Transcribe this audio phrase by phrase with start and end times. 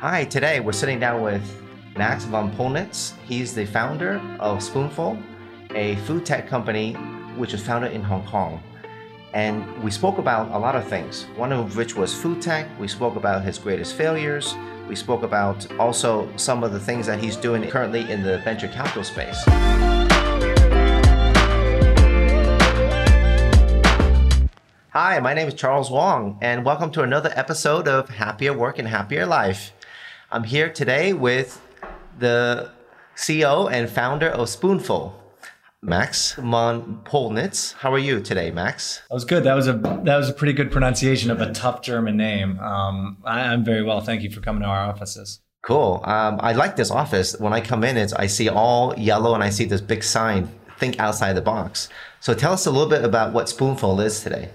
[0.00, 1.42] Hi, today we're sitting down with
[1.96, 3.16] Max von Polnitz.
[3.26, 5.18] He's the founder of Spoonful,
[5.74, 6.92] a food tech company
[7.36, 8.62] which was founded in Hong Kong.
[9.34, 12.68] And we spoke about a lot of things, one of which was food tech.
[12.78, 14.54] We spoke about his greatest failures.
[14.88, 18.68] We spoke about also some of the things that he's doing currently in the venture
[18.68, 19.42] capital space.
[24.90, 28.86] Hi, my name is Charles Wong, and welcome to another episode of Happier Work and
[28.86, 29.72] Happier Life.
[30.30, 31.58] I'm here today with
[32.18, 32.70] the
[33.16, 35.18] CEO and founder of Spoonful,
[35.80, 37.72] Max von Polnitz.
[37.72, 39.00] How are you today, Max?
[39.08, 39.44] That was good.
[39.44, 42.60] That was a that was a pretty good pronunciation of a tough German name.
[42.60, 44.02] Um, I, am very well.
[44.02, 45.40] Thank you for coming to our offices.
[45.62, 46.02] Cool.
[46.04, 47.34] Um, I like this office.
[47.38, 50.50] When I come in, it's I see all yellow and I see this big sign.
[50.78, 51.88] Think outside the box.
[52.20, 54.50] So tell us a little bit about what Spoonful is today.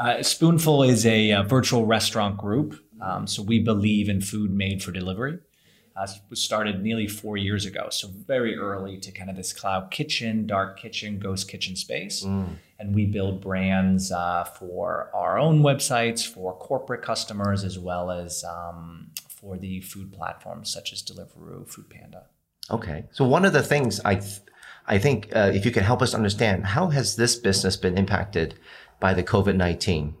[0.00, 2.74] Uh, Spoonful is a, a, virtual restaurant group.
[3.02, 5.38] Um, so we believe in food made for delivery.
[5.96, 9.90] Uh, was started nearly four years ago, so very early to kind of this cloud
[9.90, 12.24] kitchen, dark kitchen, ghost kitchen space.
[12.24, 12.56] Mm.
[12.78, 18.44] And we build brands uh, for our own websites, for corporate customers, as well as
[18.44, 22.22] um, for the food platforms such as Deliveroo, Foodpanda.
[22.70, 24.40] Okay, so one of the things I, th-
[24.86, 28.54] I think, uh, if you can help us understand, how has this business been impacted
[29.00, 30.14] by the COVID nineteen?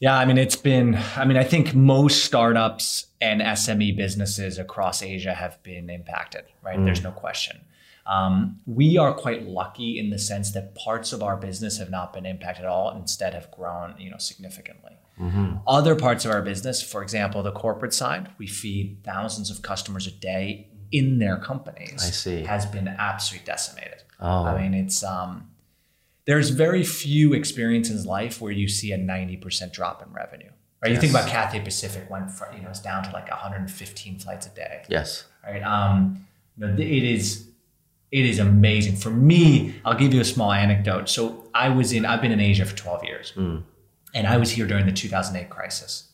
[0.00, 5.02] Yeah, I mean, it's been, I mean, I think most startups and SME businesses across
[5.02, 6.78] Asia have been impacted, right?
[6.78, 6.84] Mm.
[6.84, 7.60] There's no question.
[8.06, 12.12] Um, we are quite lucky in the sense that parts of our business have not
[12.12, 14.92] been impacted at all, instead have grown, you know, significantly.
[15.20, 15.56] Mm-hmm.
[15.66, 20.06] Other parts of our business, for example, the corporate side, we feed thousands of customers
[20.06, 22.02] a day in their companies.
[22.02, 22.44] I see.
[22.44, 24.04] Has been absolutely decimated.
[24.20, 24.44] Oh.
[24.44, 25.50] I mean, it's um,
[26.28, 30.50] there's very few experiences in life where you see a 90% drop in revenue.
[30.82, 30.92] Right?
[30.92, 30.96] Yes.
[30.96, 34.46] You think about Cathay Pacific went from, you know, it's down to like 115 flights
[34.46, 34.82] a day.
[34.90, 35.24] Yes.
[35.42, 35.62] Right.
[35.62, 36.26] Um,
[36.60, 37.48] it is
[38.12, 38.96] it is amazing.
[38.96, 41.08] For me, I'll give you a small anecdote.
[41.08, 43.32] So I was in, I've been in Asia for 12 years.
[43.34, 43.62] Mm.
[44.14, 46.08] And I was here during the 2008 crisis.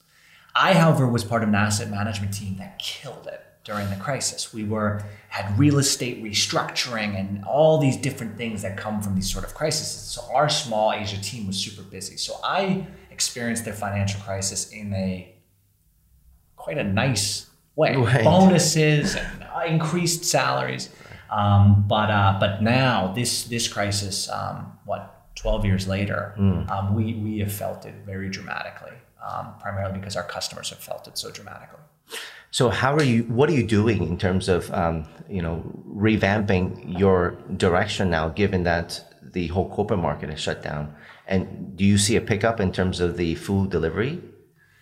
[0.55, 4.53] I, however, was part of an asset management team that killed it during the crisis.
[4.53, 9.31] We were had real estate restructuring and all these different things that come from these
[9.33, 9.89] sort of crises.
[9.89, 12.17] So our small Asia team was super busy.
[12.19, 15.35] So I experienced their financial crisis in a
[16.57, 17.97] quite a nice way.
[18.05, 18.23] Right.
[18.23, 20.91] Bonuses and increased salaries.
[21.31, 26.71] Um, but uh, but now this this crisis, um, what twelve years later, mm.
[26.71, 28.93] um, we we have felt it very dramatically.
[29.27, 31.81] Um, primarily because our customers have felt it so dramatically.
[32.55, 33.25] So how are you?
[33.25, 38.63] What are you doing in terms of um, you know revamping your direction now, given
[38.63, 40.95] that the whole corporate market is shut down?
[41.27, 44.23] And do you see a pickup in terms of the food delivery?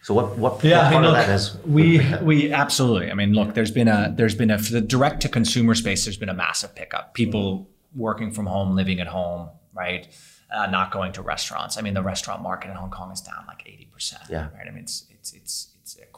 [0.02, 3.10] So what what, yeah, what part look, of that is we we absolutely.
[3.10, 6.04] I mean, look, there's been a there's been a for the direct to consumer space.
[6.04, 7.14] There's been a massive pickup.
[7.14, 10.06] People working from home, living at home, right?
[10.54, 11.78] Uh, not going to restaurants.
[11.78, 14.24] I mean, the restaurant market in Hong Kong is down like eighty percent.
[14.28, 14.50] Yeah.
[14.50, 14.66] Right.
[14.68, 15.71] I mean, it's it's it's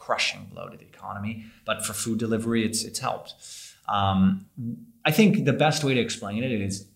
[0.05, 1.45] crushing blow to the economy.
[1.65, 3.33] But for food delivery, it's it's helped.
[3.87, 4.45] Um,
[5.03, 6.87] I think the best way to explain it is,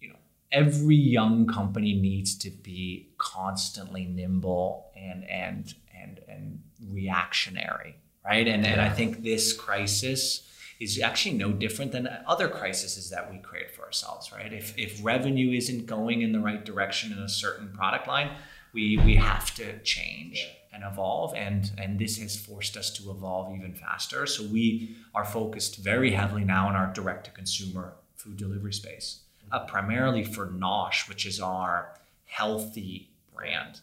[0.00, 0.16] you know,
[0.50, 8.48] every young company needs to be constantly nimble and and and and reactionary, right?
[8.48, 10.48] And and I think this crisis
[10.80, 14.52] is actually no different than other crises that we create for ourselves, right?
[14.52, 18.30] If if revenue isn't going in the right direction in a certain product line,
[18.72, 23.54] we we have to change and evolve and and this has forced us to evolve
[23.54, 24.26] even faster.
[24.26, 29.22] So we are focused very heavily now on our direct to consumer food delivery space
[29.52, 31.94] uh, primarily for nosh which is our
[32.24, 33.80] healthy brand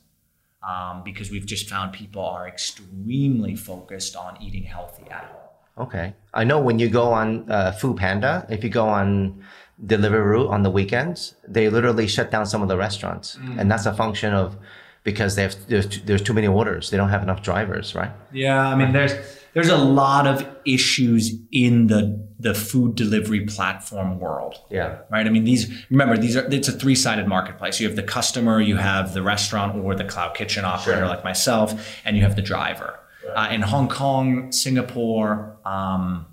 [0.67, 5.87] um, because we've just found people are extremely focused on eating healthy at home.
[5.87, 6.13] Okay.
[6.33, 9.43] I know when you go on uh, Foodpanda if you go on
[9.85, 13.57] Deliveroo on the weekends, they literally shut down some of the restaurants, mm.
[13.57, 14.57] and that's a function of
[15.03, 16.89] because they have there's, there's too many orders.
[16.89, 18.11] They don't have enough drivers, right?
[18.31, 19.13] Yeah, I mean there's
[19.53, 24.59] there's a lot of issues in the the food delivery platform world.
[24.69, 24.99] Yeah.
[25.09, 25.25] Right.
[25.25, 27.79] I mean these remember these are it's a three sided marketplace.
[27.79, 31.07] You have the customer, you have the restaurant or the cloud kitchen operator sure.
[31.07, 32.99] like myself, and you have the driver.
[33.27, 33.51] Right.
[33.51, 35.57] Uh, in Hong Kong, Singapore.
[35.65, 36.25] Um,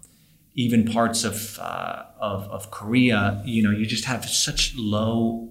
[0.56, 5.50] even parts of, uh, of, of Korea, you know, you just have such low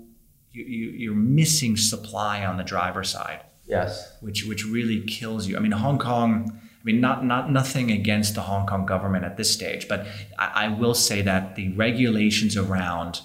[0.55, 3.41] you, are missing supply on the driver side.
[3.65, 4.13] Yes.
[4.21, 5.57] Which which really kills you.
[5.57, 6.59] I mean, Hong Kong.
[6.61, 10.05] I mean, not not nothing against the Hong Kong government at this stage, but
[10.37, 13.21] I, I will say that the regulations around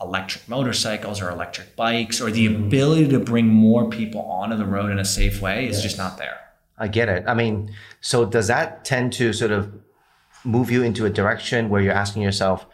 [0.00, 2.64] electric motorcycles or electric bikes or the mm-hmm.
[2.64, 5.82] ability to bring more people onto the road in a safe way is yes.
[5.82, 6.38] just not there.
[6.78, 7.24] I get it.
[7.26, 9.72] I mean, so does that tend to sort of
[10.44, 12.66] move you into a direction where you're asking yourself,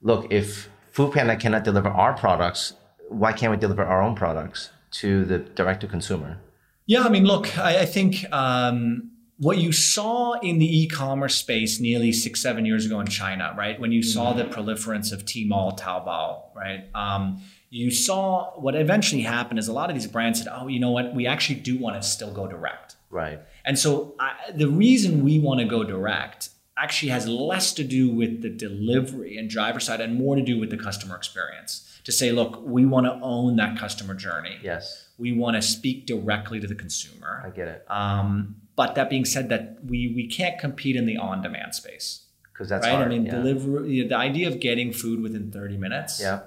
[0.00, 2.74] look, if Foodpanda cannot deliver our products,
[3.12, 6.38] why can't we deliver our own products to the direct to consumer?
[6.86, 11.80] Yeah, I mean, look, I, I think um, what you saw in the e-commerce space
[11.80, 13.78] nearly six, seven years ago in China, right?
[13.80, 16.84] When you saw the proliferance of Tmall, Taobao, right?
[16.94, 20.78] Um, you saw what eventually happened is a lot of these brands said, "Oh, you
[20.78, 21.14] know what?
[21.14, 23.40] We actually do want to still go direct." Right.
[23.64, 28.10] And so I, the reason we want to go direct actually has less to do
[28.10, 31.91] with the delivery and driver side and more to do with the customer experience.
[32.04, 34.58] To say, look, we want to own that customer journey.
[34.62, 35.08] Yes.
[35.18, 37.42] We want to speak directly to the consumer.
[37.46, 37.84] I get it.
[37.88, 42.22] Um, but that being said, that we we can't compete in the on-demand space,
[42.52, 42.94] Because that's right?
[42.96, 43.06] hard.
[43.06, 43.32] I mean, yeah.
[43.36, 44.02] delivery.
[44.08, 46.20] The idea of getting food within 30 minutes.
[46.20, 46.40] Yeah.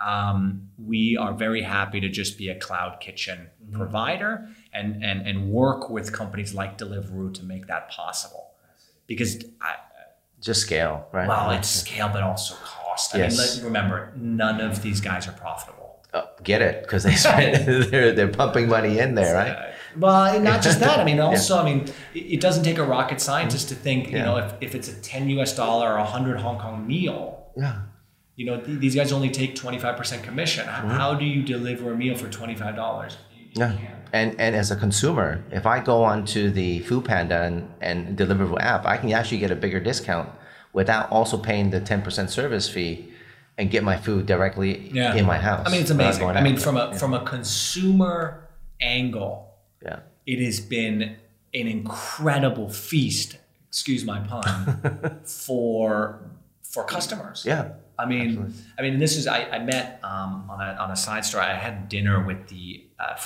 [0.00, 3.76] Um, we are very happy to just be a cloud kitchen Mm-hmm.
[3.78, 8.50] provider and, and and work with companies like Deliveroo to make that possible.
[9.06, 9.76] Because I,
[10.40, 11.26] Just scale, right?
[11.28, 12.76] well, it's scale, but also cost.
[13.14, 13.56] I mean, Yes.
[13.56, 16.00] let, remember, none of these guys are profitable.
[16.12, 19.50] Uh, get it because they spend, they're they're pumping money in there, right?
[19.50, 19.66] Uh,
[19.96, 20.98] well, not just that.
[20.98, 24.36] I mean, also, I mean, it, doesn't take a rocket scientist to think, you know,
[24.36, 27.82] if, if it's a 10 US dollar or a 100 Hong Kong meal, Yeah.
[28.36, 30.66] you know, th- these guys only take 25% commission.
[30.66, 33.16] How, how do you deliver a meal for $25?
[33.54, 33.72] Yeah.
[34.14, 38.84] And and as a consumer, if I go onto the Foodpanda and, and Deliveroo app,
[38.84, 40.28] I can actually get a bigger discount
[40.72, 43.12] without also paying the 10% service fee
[43.58, 45.14] and get my food directly Yeah.
[45.14, 45.66] in my house.
[45.66, 46.26] I mean, it's amazing.
[46.28, 48.48] I mean, from a from a consumer
[48.80, 49.54] angle,
[49.84, 50.00] yeah.
[50.26, 51.16] it has been
[51.54, 53.36] an incredible feast.
[53.68, 56.20] Excuse my pun for
[56.62, 57.44] for customers.
[57.46, 57.72] Yeah.
[57.98, 61.24] I mean, I mean, this is I, I met um, on a on a side
[61.24, 61.44] story.
[61.44, 63.16] I had dinner with the uh,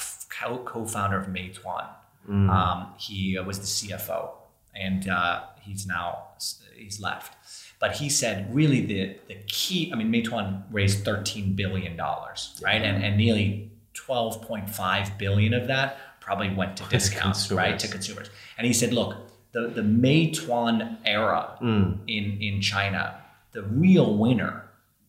[0.64, 1.86] co-founder of Meituan.
[2.28, 4.30] Um, he uh, was the CFO,
[4.78, 6.28] and uh, he's now
[6.74, 7.36] he's left.
[7.78, 9.90] But he said really the the key.
[9.92, 12.82] I mean, Meituan raised thirteen billion dollars, right?
[12.82, 17.88] And and nearly twelve point five billion of that probably went to discounts, right, to
[17.88, 18.30] consumers.
[18.58, 19.16] And he said, look,
[19.52, 23.20] the the Meituan era in in China,
[23.52, 24.64] the real winner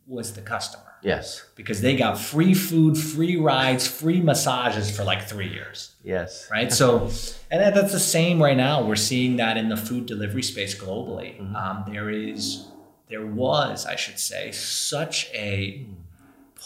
[0.08, 1.46] was the customer Yes.
[1.56, 6.48] because they got free food, free rides, free massages for like three years, Yes.
[6.52, 6.72] right?
[6.74, 7.10] So,
[7.52, 8.84] and that's the same right now.
[8.84, 11.40] We're seeing that in the food delivery space globally.
[11.56, 12.68] Um, there is,
[13.10, 15.86] there was, I should say, such a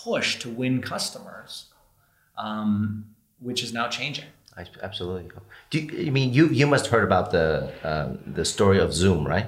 [0.04, 1.66] push to win customers,
[2.38, 3.06] um,
[3.39, 4.25] which is now changing.
[4.57, 5.30] I, absolutely.
[5.69, 6.48] Do you, I mean you?
[6.50, 9.48] You must heard about the um, the story of Zume, right?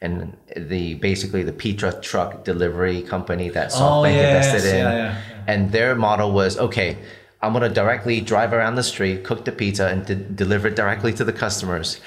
[0.00, 5.42] And the basically the pizza truck delivery company that SoftBank invested in, Oh, yeah, yeah,
[5.48, 6.98] and their model was okay.
[7.42, 11.12] I'm gonna directly drive around the street, cook the pizza, and de- deliver it directly
[11.14, 12.00] to the customers.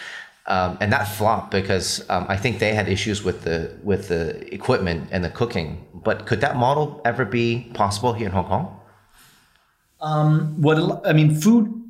[0.47, 4.53] Um, and that flopped because um, I think they had issues with the with the
[4.53, 5.85] equipment and the cooking.
[5.93, 8.79] But could that model ever be possible here in Hong Kong?
[10.61, 11.80] what a- I mean, food.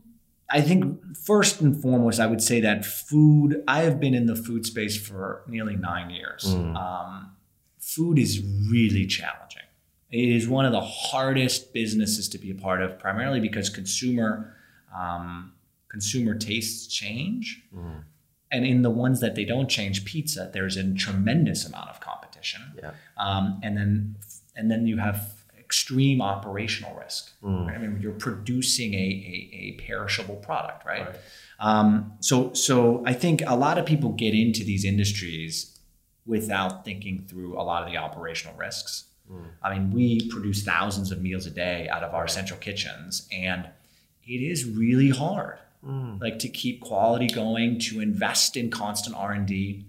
[0.51, 3.63] I think first and foremost, I would say that food.
[3.67, 6.45] I have been in the food space for nearly nine years.
[6.75, 7.31] Um,
[7.79, 9.63] food is really challenging.
[10.09, 14.55] It is one of the hardest businesses to be a part of, primarily because consumer
[14.95, 15.53] um,
[15.89, 17.63] consumer tastes change,
[18.51, 22.61] and in the ones that they don't change, pizza, there's a tremendous amount of competition
[22.81, 22.91] Yeah.
[23.17, 24.15] um, and then
[24.55, 25.40] and then you have
[25.71, 27.31] extreme operational risk.
[27.67, 27.75] right?
[27.75, 29.37] I mean, you're producing a, a,
[29.67, 31.07] a perishable product, right?
[31.67, 32.75] Um, so so
[33.11, 35.51] I think a lot of people get into these industries
[36.25, 39.05] without thinking through a lot of the operational risks.
[39.63, 43.61] I mean, we produce thousands of meals a day out of our central kitchens, and
[44.33, 45.57] it is really hard,
[46.25, 49.85] like to keep quality going, to invest in constant R and D.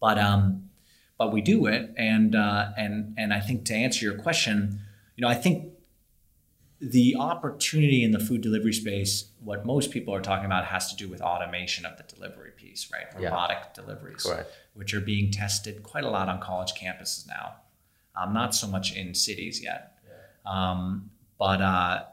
[0.00, 0.70] But um,
[1.18, 4.80] but we do it, and uh, and and I think to answer your question,
[5.16, 5.72] you know, I think
[6.80, 10.96] the opportunity in the food delivery space, what most people are talking about, has to
[10.96, 13.06] do with automation of the delivery piece, right?
[13.18, 13.28] Yeah.
[13.28, 14.50] Robotic deliveries, Correct.
[14.74, 17.54] which are being tested quite a lot on college campuses now.
[18.16, 19.98] Um, not so much in cities yet,
[20.46, 22.04] um, but uh,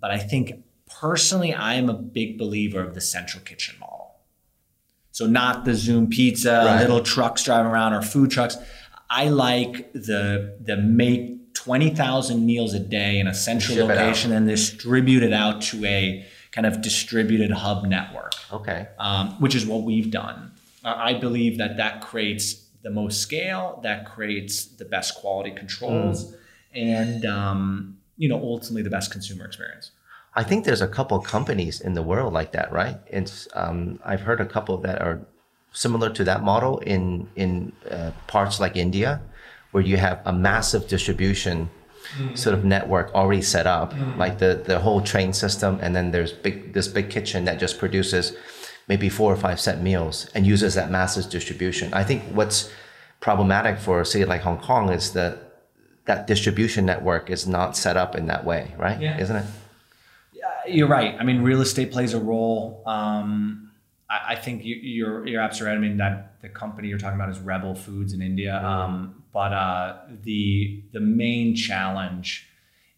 [0.00, 0.64] but I think
[1.00, 4.16] personally, I am a big believer of the central kitchen model.
[5.12, 6.80] So not the Zume pizza, Right.
[6.80, 8.56] little trucks driving around or food trucks.
[9.08, 14.32] I like the the make twenty thousand meals a day in a central Ship location
[14.32, 18.88] and distribute it out to a kind of distributed hub network, Okay.
[18.98, 20.52] um, which is what we've done.
[20.84, 22.46] I believe that that creates
[22.82, 26.34] the most scale, that creates the best quality controls,
[26.74, 29.90] and um, you know ultimately the best consumer experience.
[30.34, 32.96] I think there's a couple companies in the world like that, right?
[33.08, 35.20] It's um, I've heard a couple that are
[35.72, 39.20] similar to that model in in uh, parts like India,
[39.72, 41.70] where you have a massive distribution
[42.16, 42.36] mm.
[42.36, 44.16] sort of network already set up, mm.
[44.16, 47.78] like the the whole train system, and then there's big this big kitchen that just
[47.78, 48.36] produces
[48.88, 51.92] maybe four or five set meals and uses that massive distribution.
[51.94, 52.70] I think what's
[53.20, 55.62] problematic for a city like Hong Kong is that
[56.06, 59.00] that distribution network is not set up in that way, right?
[59.00, 59.20] Yeah.
[59.20, 59.46] Isn't it?
[60.32, 61.16] Yeah you're right.
[61.18, 62.82] I mean, real estate plays a role.
[62.86, 63.69] Um,
[64.10, 65.84] I, I, think you, you're you're absolutely right.
[65.84, 68.52] I mean, that the company you're talking about is Rebel Foods in India.
[68.52, 68.66] Mm-hmm.
[68.66, 72.48] Um, but uh, the the main challenge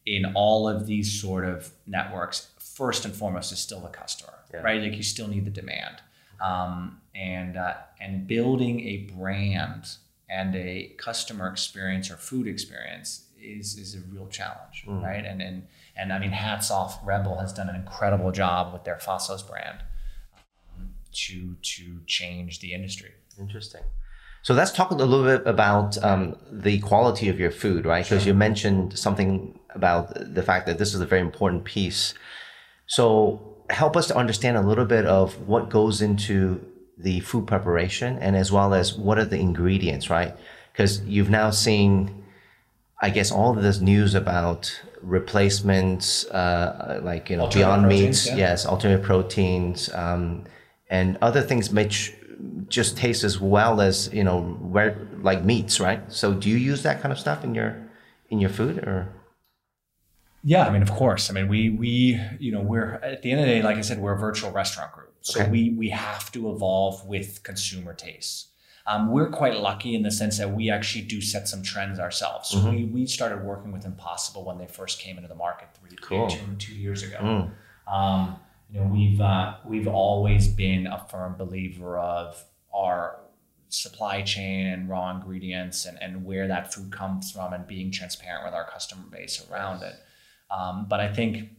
[0.06, 4.60] in all of these sort of networks, first and foremost, is still the customer, yeah.
[4.60, 4.82] right?
[4.82, 6.00] Like you still need the demand,
[6.40, 9.96] um, and uh, and building a brand
[10.30, 15.02] and a customer experience or food experience is is a real challenge, mm.
[15.02, 15.24] right?
[15.26, 18.96] And and and I mean, hats off, Rebel has done an incredible job with their
[18.96, 19.80] Faasos brand
[21.12, 23.12] to to change the industry.
[23.38, 23.82] Interesting.
[24.42, 28.04] So let's talk a little bit about um, the quality of your food, right?
[28.04, 28.32] Because sure.
[28.32, 32.14] you mentioned something about the fact that this is a very important piece.
[32.86, 36.60] So help us to understand a little bit of what goes into
[36.98, 40.34] the food preparation and as well as what are the ingredients, right?
[40.72, 42.24] Because you've now seen,
[43.00, 48.36] I guess, all of this news about replacements, uh, like you know, Beyond Meats, yeah.
[48.36, 50.44] yes, alternative proteins, um,
[50.92, 52.12] and other things which
[52.68, 56.00] just taste as well as you know, where, like meats, right?
[56.12, 57.76] So, do you use that kind of stuff in your
[58.28, 59.08] in your food, or?
[60.44, 61.30] Yeah, I mean, of course.
[61.30, 63.80] I mean, we we you know we're at the end of the day, like I
[63.80, 65.50] said, we're a virtual restaurant group, so okay.
[65.50, 68.48] we we have to evolve with consumer tastes.
[68.84, 72.48] Um, we're quite lucky in the sense that we actually do set some trends ourselves.
[72.48, 72.70] So mm-hmm.
[72.70, 76.28] we, we started working with Impossible when they first came into the market three, cool.
[76.28, 77.18] two, two years ago.
[77.86, 77.92] Mm.
[77.92, 78.40] Um,
[78.72, 83.20] you know, we've uh, we've always been a firm believer of our
[83.68, 88.44] supply chain and raw ingredients and, and where that food comes from and being transparent
[88.44, 89.94] with our customer base around it.
[90.50, 91.50] Um, but I think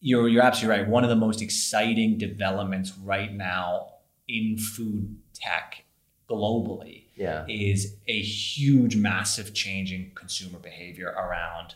[0.00, 0.88] you're you're absolutely right.
[0.88, 3.88] One of the most exciting developments right now
[4.26, 5.84] in food tech
[6.28, 7.44] globally yeah.
[7.48, 11.74] is a huge, massive change in consumer behavior around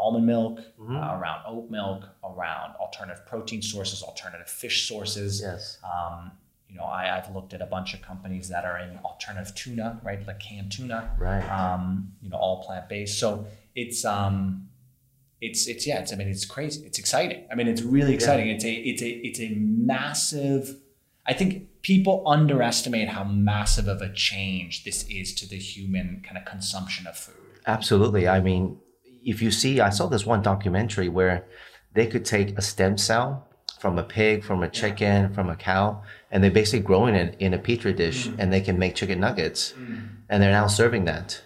[0.00, 0.96] almond milk, mm-hmm.
[0.96, 5.40] uh, around oat milk, around alternative protein sources, alternative fish sources.
[5.42, 5.78] Yes.
[5.84, 6.32] Um,
[6.68, 10.00] you know, I, have looked at a bunch of companies that are in alternative tuna,
[10.04, 11.42] right, like canned tuna, right?
[11.50, 13.18] Um, you know, all plant based.
[13.18, 14.68] So it's um,
[15.40, 17.44] it's it's yeah, it's I mean, it's crazy, it's exciting.
[17.50, 18.48] I mean, it's really exciting.
[18.48, 18.54] Yeah.
[18.54, 20.76] It's a it's a it's a massive.
[21.26, 26.38] I think people underestimate how massive of a change this is to the human kind
[26.38, 27.34] of consumption of food.
[27.66, 28.28] Absolutely.
[28.28, 28.78] I mean,
[29.24, 31.46] if you see, I saw this one documentary where
[31.94, 33.48] they could take a stem cell
[33.78, 35.28] from a pig, from a chicken, yeah.
[35.28, 38.36] from a cow, and they're basically growing it in a petri dish mm.
[38.38, 39.72] and they can make chicken nuggets.
[39.72, 40.08] Mm.
[40.28, 41.42] And they're now serving that.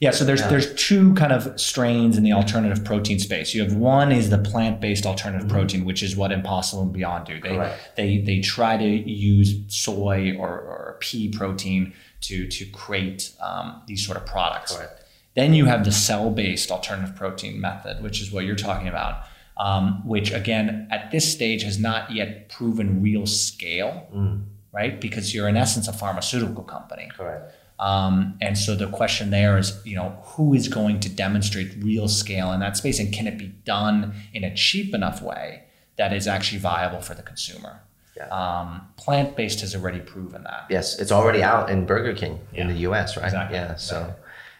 [0.00, 0.48] Yeah, so there's yeah.
[0.48, 3.52] there's two kind of strains in the alternative protein space.
[3.52, 5.56] You have one is the plant-based alternative mm-hmm.
[5.56, 7.40] protein, which is what Impossible and Beyond do.
[7.40, 7.96] They Correct.
[7.96, 14.06] they they try to use soy or, or pea protein to to create um, these
[14.06, 14.76] sort of products.
[14.76, 15.04] Correct.
[15.34, 19.22] Then you have the cell-based alternative protein method, which is what you're talking about,
[19.56, 24.44] um, which again at this stage has not yet proven real scale, mm.
[24.72, 25.00] right?
[25.00, 27.08] Because you're in essence a pharmaceutical company.
[27.16, 27.54] Correct.
[27.78, 32.08] Um, and so the question there is, you know, who is going to demonstrate real
[32.08, 35.64] scale in that space, and can it be done in a cheap enough way
[35.96, 37.80] that is actually viable for the consumer?
[38.16, 38.26] Yeah.
[38.30, 40.66] Um, plant based has already proven that.
[40.68, 42.62] Yes, it's already out in Burger King yeah.
[42.62, 43.16] in the U.S.
[43.16, 43.26] Right?
[43.26, 43.56] Exactly.
[43.56, 43.76] Yeah.
[43.76, 44.14] So.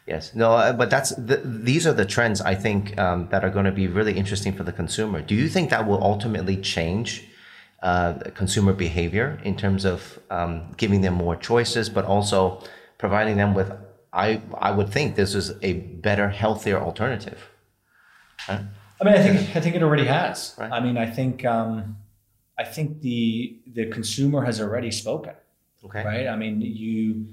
[0.09, 0.35] Yes.
[0.35, 3.67] No, uh, but that's the, these are the trends I think um, that are going
[3.67, 5.21] to be really interesting for the consumer.
[5.21, 7.25] Do you think that will ultimately change
[7.83, 12.63] uh, consumer behavior in terms of um, giving them more choices, but also
[12.97, 13.71] providing them with,
[14.13, 17.41] I, I would think this is a better, healthier alternative.
[18.49, 18.63] Right?
[19.01, 20.55] I mean, I think I think it already has.
[20.59, 20.73] Right.
[20.73, 21.99] I mean, I think um,
[22.59, 25.35] I think the the consumer has already spoken.
[25.85, 26.05] Okay.
[26.05, 26.27] Right.
[26.27, 27.27] I mean, you.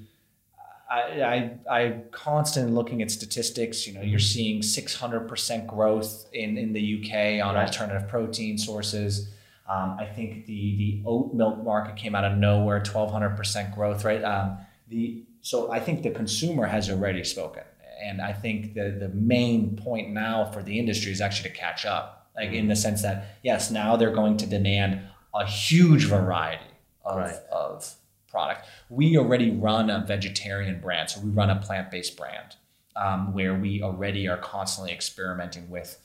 [0.90, 3.88] I, I I constantly looking at statistics.
[3.88, 7.68] You know, you're seeing 600 percent growth in in the UK on right.
[7.68, 9.30] alternative protein sources.
[9.68, 14.06] Um, I think the the oat milk market came out of nowhere, 1,200 percent growth.
[14.06, 14.24] Right.
[14.24, 17.62] Um, the so I think the consumer has already spoken.
[18.04, 21.86] And I think the, the main point now for the industry is actually to catch
[21.86, 25.02] up, like in the sense that, yes, now they're going to demand
[25.36, 26.64] a huge variety
[27.04, 27.36] of, right.
[27.52, 27.94] of
[28.28, 28.66] product.
[28.90, 32.56] We already run a vegetarian brand, so we run a plant based brand
[32.96, 36.00] um, where we already are constantly experimenting with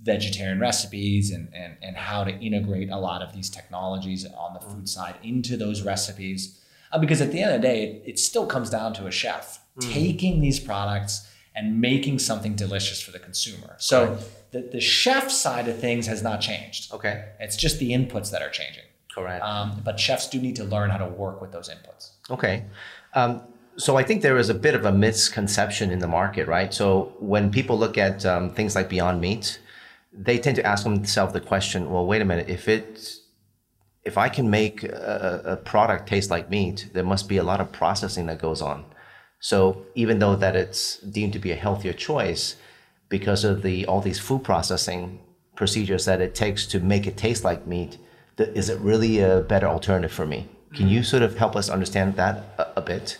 [0.00, 4.60] vegetarian recipes and, and, and how to integrate a lot of these technologies on the
[4.60, 6.60] food side into those recipes.
[6.92, 9.10] Uh, because at the end of the day, it, it still comes down to a
[9.10, 13.74] chef taking these products and making something delicious for the consumer.
[13.78, 14.18] So
[14.52, 16.92] the, the chef side of things has not changed.
[16.92, 17.26] Okay.
[17.40, 18.84] It's just the inputs that are changing.
[19.14, 19.44] Correct.
[19.44, 22.10] Um, but chefs do need to learn how to work with those inputs.
[22.30, 22.64] Okay.
[23.14, 23.42] Um,
[23.76, 26.74] so I think there is a bit of a misconception in the market, right?
[26.74, 29.60] So when people look at um, things like Beyond Meat,
[30.12, 33.08] they tend to ask themselves the question, well, wait a minute, if it,
[34.04, 37.60] if I can make a, a product taste like meat, there must be a lot
[37.60, 38.84] of processing that goes on.
[39.38, 42.56] So even though that it's deemed to be a healthier choice,
[43.08, 45.20] because of the all these food processing
[45.54, 47.98] procedures that it takes to make it taste like meat,
[48.38, 50.48] th- is it really a better alternative for me?
[50.74, 53.18] Can you sort of help us understand that a, a bit?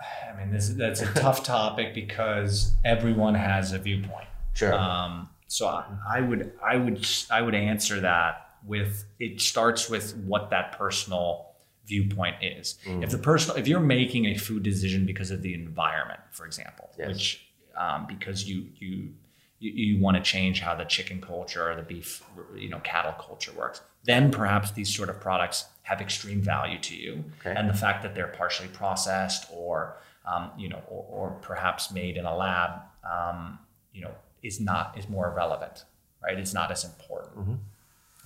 [0.00, 4.26] I mean, this that's a tough topic because everyone has a viewpoint.
[4.54, 4.72] Sure.
[4.74, 5.84] Um, so I,
[6.16, 11.50] I would I would I would answer that with it starts with what that personal
[11.86, 12.78] viewpoint is.
[12.86, 16.90] If the personal if you're making a food decision because of the environment, for example,
[16.98, 17.08] Yes.
[17.08, 19.10] which um, because you you
[19.58, 22.22] you, you want to change how the chicken culture or the beef
[22.56, 26.96] you know cattle culture works, then perhaps these sort of products have extreme value to
[26.96, 27.54] you, Okay.
[27.58, 29.96] and the fact that they're partially processed or
[30.26, 32.80] um, you know or, or perhaps made in a lab,
[33.10, 33.58] um,
[33.92, 35.84] you know, is not is more relevant,
[36.22, 36.38] right?
[36.38, 37.60] It's not as important.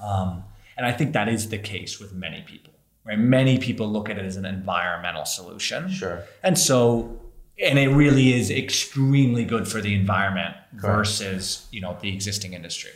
[0.00, 0.44] Um,
[0.76, 2.72] and I think that is the case with many people,
[3.04, 3.18] right?
[3.18, 5.88] Many people look at it as an environmental solution.
[5.90, 6.22] Sure.
[6.44, 7.20] And so,
[7.60, 12.90] and it really is extremely good for the environment versus, you know, the existing industry.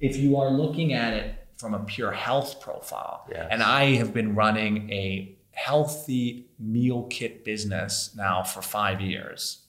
[0.00, 3.48] If you are looking at it from a pure health profile, Yes.
[3.50, 9.62] and I have been running a healthy meal kit business now for five years,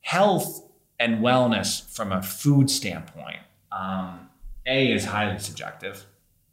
[0.00, 0.62] health
[0.98, 3.38] and wellness from a food standpoint,
[3.70, 4.28] um,
[4.66, 6.06] A is highly subjective,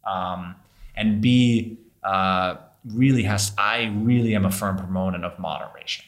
[0.06, 0.56] um,
[0.96, 3.52] and B uh, really has.
[3.58, 6.06] I really am a firm proponent of moderation.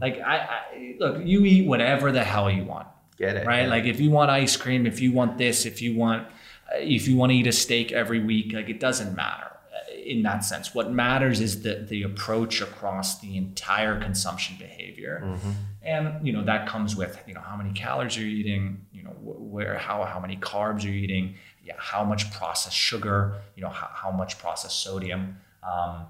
[0.00, 3.46] Like I, I look, you eat whatever the hell you want, Get it?
[3.46, 3.68] right?
[3.68, 6.26] Like if you want ice cream, if you want this, if you want,
[6.72, 9.94] uh, if you want to eat a steak every week, like it doesn't matter uh,
[9.94, 10.74] in that sense.
[10.74, 15.38] What matters is the the approach across the entire consumption behavior,
[15.82, 19.10] and you know that comes with you know how many calories you're eating, you know
[19.20, 23.90] where how how many carbs you're eating, yeah, how much processed sugar, you know how,
[23.92, 25.36] how much processed sodium.
[25.62, 26.06] Um,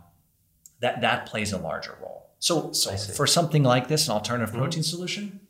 [0.80, 2.17] that that plays a larger role.
[2.38, 5.40] So so for something like this, an alternative protein solution,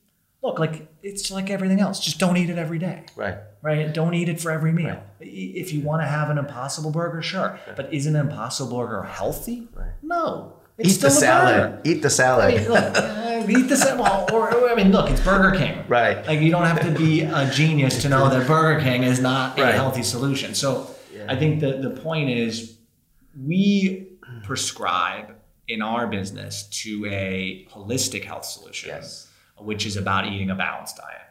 [0.42, 2.01] look like it's like everything else.
[2.01, 3.37] Just don't eat it every day Right.
[3.62, 3.92] right?
[3.92, 4.87] Don't eat it for every meal.
[4.88, 5.03] Right.
[5.20, 7.59] If you want to have an impossible burger, sure.
[7.77, 9.68] But isn't an impossible burger healthy?
[9.74, 9.92] Right.
[10.03, 10.55] No.
[10.79, 11.81] It's Eat the salad.
[11.85, 12.55] Eat the I salad.
[12.55, 13.98] mean, look, uh, eat the salad.
[14.01, 15.85] Well, or, I mean, look, it's Burger King.
[15.88, 16.24] Right.
[16.24, 19.59] Like you don't have to be a genius to know that Burger King is not
[19.59, 20.55] a healthy solution.
[20.55, 21.27] So Yeah.
[21.29, 22.79] I think the, the point is
[23.44, 24.07] we
[24.44, 25.35] prescribe
[25.68, 29.28] in our business to a holistic health solution Yes.
[29.59, 31.22] which is about eating a balanced diet.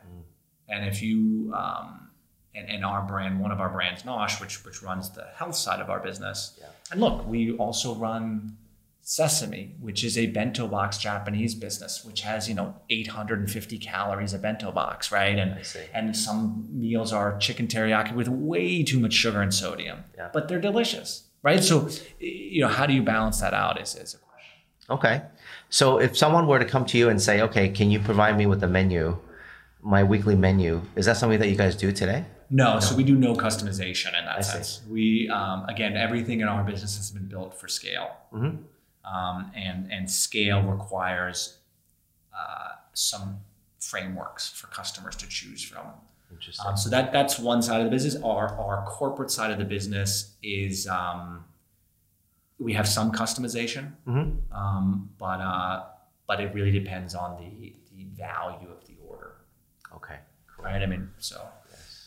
[0.70, 2.10] And if you, um,
[2.54, 5.80] and, and our brand, one of our brands, Nosh, which which runs the health side
[5.80, 6.58] of our business.
[6.60, 6.68] Yeah.
[6.92, 8.58] And look, we also run
[9.02, 14.40] Sesame, which is a bento box Japanese business, which has you know 850 calories a
[14.40, 15.40] bento box, right?
[15.40, 15.58] And
[15.94, 20.30] and some meals are chicken teriyaki with way too much sugar and sodium, Yeah.
[20.34, 21.64] but they're delicious, right?
[21.64, 21.88] So,
[22.20, 23.80] you know, how do you balance that out?
[23.80, 24.27] Is is a question.
[24.90, 25.22] Okay.
[25.70, 28.46] So if someone were to come to you and say, okay, can you provide me
[28.46, 29.18] with a menu,
[29.82, 32.26] my weekly menu, is that something that you guys do today?
[32.50, 34.52] No, so we do no customization in that I see.
[34.54, 34.82] sense.
[34.90, 38.60] We um, again, everything in our business has been built for scale, Mhm.
[39.04, 41.58] um, and and scale requires
[42.34, 43.42] uh, some
[43.82, 45.88] frameworks for customers to choose from.
[46.32, 46.66] Interesting.
[46.66, 48.16] Um, so that that's one side of the business.
[48.24, 51.44] Our our corporate side of the business is um,
[52.60, 54.38] we have some customization, Mhm.
[54.52, 55.86] um, but uh,
[56.28, 59.36] but it really depends on the the value of the order
[59.94, 60.18] Okay.
[60.56, 60.66] Cool.
[60.66, 60.82] right?
[60.82, 61.48] I mean, so.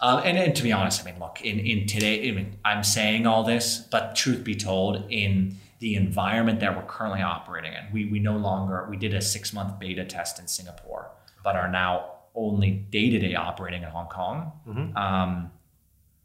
[0.03, 2.83] Um, and, and to be honest, I mean, look, in, in today, I mean, I'm
[2.83, 7.93] saying all this, but truth be told, in the environment that we're currently operating in,
[7.93, 11.11] we, we no longer, we did a six month beta test in Singapore,
[11.45, 14.53] but are now only day to day operating in Hong Kong.
[14.67, 14.97] Mhm.
[14.97, 15.51] Um,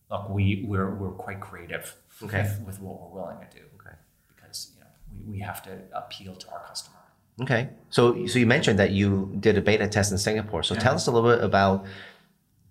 [0.10, 2.44] look, we, we're, we're quite creative Okay.
[2.44, 3.96] with, with what we're willing to do Okay.
[4.34, 4.88] because, you know,
[5.28, 6.98] we, have to appeal to our customer.
[7.42, 7.70] Okay.
[7.90, 10.64] So so you mentioned that you did a beta test in Singapore.
[10.64, 11.86] So tell us a little bit about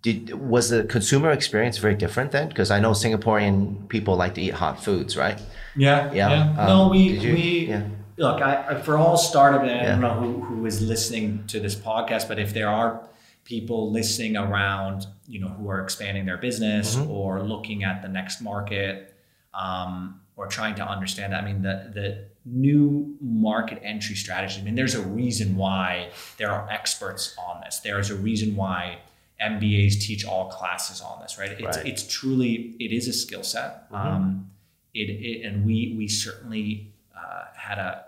[0.02, 2.48] did was the consumer experience very different then?
[2.48, 5.40] Because I know Singaporean people like to eat hot foods, right?
[5.76, 7.82] Yeah, Yeah, um, no, we you- we yeah.
[8.18, 8.40] look.
[8.42, 11.74] I, I for all startup, and I don't know who, who is listening to this
[11.74, 13.06] podcast, but if there are
[13.44, 17.08] people listening around, you know, who are expanding their business Mhm.
[17.10, 19.14] or looking at the next market,
[19.52, 21.34] um, or trying to understand.
[21.34, 24.60] I mean, the the new market entry strategy.
[24.60, 27.78] I mean, there's a reason why there are experts on this.
[27.78, 28.98] There is a reason why
[29.40, 31.50] MBAs teach all classes on this, right?
[31.52, 31.86] It's Right.
[31.86, 33.90] it's truly it is a skill set.
[33.90, 33.96] Mhm.
[33.96, 34.50] Um,
[34.92, 38.04] it, it and we we certainly uh, had a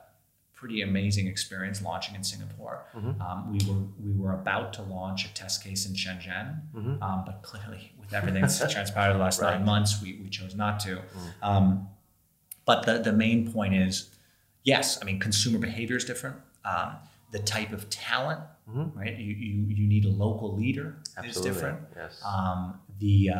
[0.55, 2.85] pretty amazing experience launching in Singapore.
[2.95, 3.21] Mhm.
[3.21, 7.03] Um, we were we were about to launch a test case in Shenzhen, Mhm.
[7.03, 9.57] um, but clearly with everything that's transpired the last Right.
[9.57, 10.97] nine months, we, we chose not to.
[10.97, 11.03] Mm.
[11.43, 11.89] Um,
[12.65, 14.11] but the, the main point is,
[14.67, 16.37] yes, I mean, consumer behavior is different.
[16.65, 16.97] Um,
[17.31, 18.95] the type of talent, Mhm.
[18.97, 19.17] right?
[19.17, 21.79] You, you, you need a local leader is different.
[21.97, 22.21] Yes.
[22.25, 23.37] Um, the uh,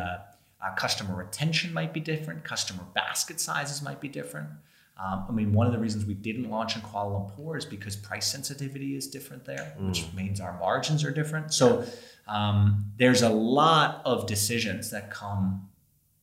[0.61, 2.43] uh, customer retention might be different.
[2.43, 4.49] Customer basket sizes might be different.
[4.97, 7.95] Um, I mean, one of the reasons we didn't launch in Kuala Lumpur is because
[7.95, 11.53] price sensitivity is different there, which means our margins are different.
[11.53, 11.85] So
[12.27, 15.69] um, there's a lot of decisions that come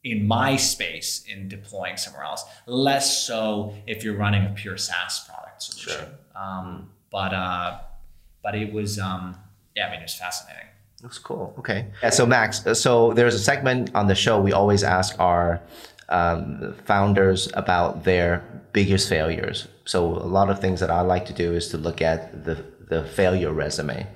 [0.05, 2.45] in my space in deploying somewhere else.
[2.67, 6.09] Less so if you're running a pure SaaS product solution.
[6.37, 7.79] Um, But uh,
[8.43, 9.37] but it was um,
[9.77, 10.69] yeah, I mean, it was fascinating.
[11.03, 11.55] Looks cool.
[11.59, 11.87] Okay.
[12.03, 15.61] Yeah, so Max, uh, so there's a segment on the show we always ask our
[16.09, 19.69] um, founders about their biggest failures.
[19.85, 22.57] So a lot of things that I like to do is to look at the
[22.89, 24.07] the failure resume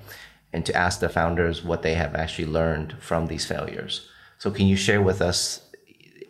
[0.53, 4.07] and to ask the founders what they have actually learned from these failures.
[4.37, 5.61] So can you share with us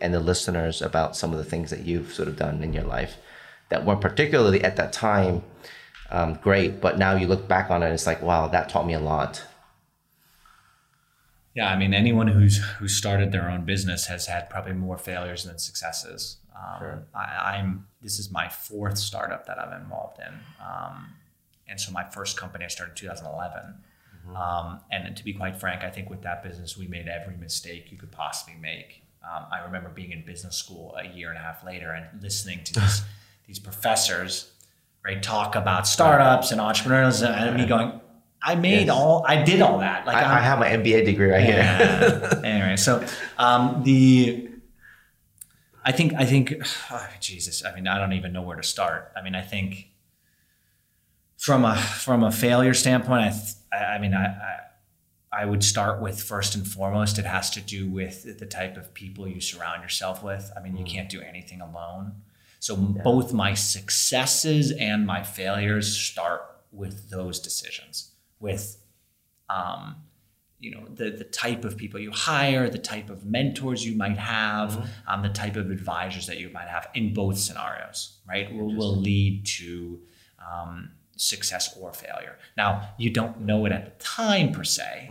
[0.02, 2.84] and the listeners about some of the things that you've sort of done in your
[2.84, 3.18] life
[3.70, 5.44] that weren't particularly at that time
[6.12, 8.94] um, great, but now you look back on it, it's like, wow, that taught me
[8.94, 9.44] a lot.
[11.56, 15.44] Yeah, I mean, anyone who's who started their own business has had probably more failures
[15.44, 16.38] than successes.
[16.56, 17.04] Um, Sure.
[17.14, 20.34] I, I'm this is my fourth startup that I'm involved in,
[20.66, 21.16] um,
[21.68, 23.76] and so my first company I started in 2011.
[24.36, 27.92] Um, and to be quite frank, I think with that business we made every mistake
[27.92, 28.99] you could possibly make.
[29.24, 32.64] Um, I remember being in business school a year and a half later and listening
[32.66, 33.02] to these
[33.48, 34.52] these professors
[35.04, 38.00] right talk about startups and entrepreneurs and me going,
[38.42, 38.90] I made Yes.
[38.96, 40.06] all I did all that.
[40.06, 42.42] Like I, I'm- have my MBA degree right here.
[42.44, 43.04] anyway, so
[43.38, 44.50] um, the
[45.84, 46.54] I think I think
[46.92, 47.64] oh, Jesus.
[47.66, 49.12] I mean, I don't even know where to start.
[49.18, 49.88] I mean, I think
[51.38, 54.60] from a from a failure standpoint, I th- I, I mean, I, I
[55.32, 57.20] I would start with first and foremost.
[57.20, 60.52] It has to do with the type of people you surround yourself with.
[60.58, 62.14] I mean, you can't do anything alone.
[62.60, 68.12] So both my successes and my failures start with those decisions.
[68.40, 68.78] With
[69.50, 69.98] um,
[70.60, 74.18] you know the the type of people you hire, the type of mentors you might
[74.18, 78.54] have, um, the type of advisors that you might have in both scenarios, right?
[78.54, 80.02] Will will lead to
[80.40, 82.38] um, success or failure.
[82.56, 85.10] Now you don't know it at the time per se,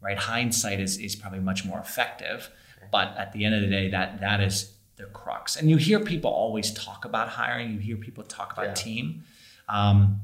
[0.00, 0.18] right?
[0.18, 2.50] Hindsight is is probably much more effective,
[2.90, 5.56] but at the end of the day, that that is the crux.
[5.56, 7.72] And you hear people always talk about hiring.
[7.72, 8.74] You hear people talk about Yeah.
[8.74, 9.24] team,
[9.68, 10.20] um,